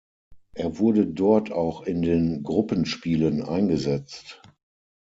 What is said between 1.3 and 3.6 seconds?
auch in den Gruppenspielen